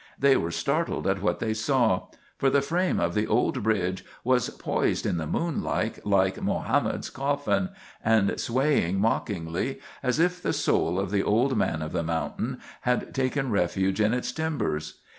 [0.17, 4.49] They were startled at what they saw; for the frame of the old bridge was
[4.49, 7.69] poised in the moonlight like Mohammed's coffin,
[8.03, 13.13] and swaying mockingly, as if the soul of the old man of the mountain had
[13.13, 15.01] taken refuge in its timbers.